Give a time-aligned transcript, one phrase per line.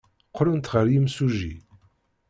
[0.29, 1.55] Qqlent ɣer yimsujji.